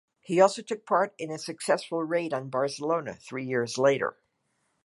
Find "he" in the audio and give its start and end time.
0.21-0.41